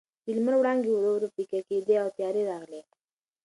[0.25, 2.81] د لمر وړانګې ورو ورو پیکه کېدې او تیارې راغلې.